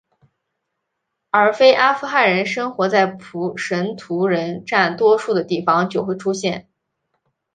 [1.29, 6.67] 当非阿富汗人生活在普什图人占多数的地方就会出现。